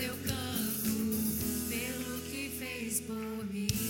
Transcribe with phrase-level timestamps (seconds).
[0.00, 3.89] seu canto pelo que fez por mim.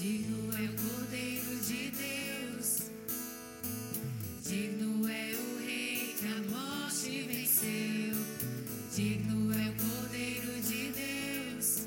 [0.00, 2.90] Digno é o Cordeiro de Deus,
[4.42, 8.16] digno é o Rei que a morte venceu,
[8.96, 11.86] digno é o Cordeiro de Deus,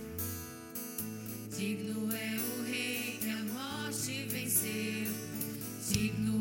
[1.58, 5.12] digno é o Rei que a morte venceu,
[5.90, 6.33] digno